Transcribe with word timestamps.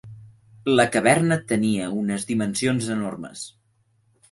La 0.79 0.85
caverna 0.95 1.37
tenia 1.51 1.91
unes 1.99 2.27
dimensions 2.33 2.91
enormes. 2.99 3.47